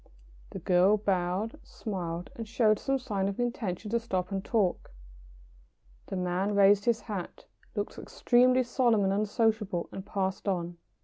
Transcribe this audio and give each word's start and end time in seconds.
]The 0.53 0.57
girl 0.57 0.97
bowed, 0.97 1.59
smiled, 1.61 2.31
and 2.35 2.47
showed 2.47 2.79
some 2.79 2.97
sign 2.97 3.27
of 3.27 3.37
an 3.37 3.45
intention 3.45 3.91
to 3.91 3.99
stop 3.99 4.31
and 4.31 4.43
talk. 4.43 4.89
The 6.07 6.15
man 6.15 6.55
raised 6.55 6.85
his 6.85 7.01
hat, 7.01 7.45
looked 7.75 7.99
extremely 7.99 8.63
solemn 8.63 9.03
and 9.03 9.13
unsociable, 9.13 9.89
and 9.91 10.03
passed 10.03 10.47
on. 10.47 10.77